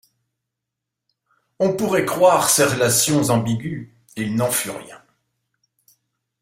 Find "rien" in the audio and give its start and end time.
4.71-4.99